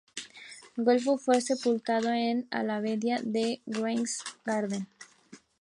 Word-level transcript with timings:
Güelfo 0.77 1.19
fue 1.19 1.41
sepultado 1.41 2.09
en 2.09 2.47
la 2.49 2.77
abadía 2.77 3.19
de 3.21 3.61
Weingarten. 3.67 4.87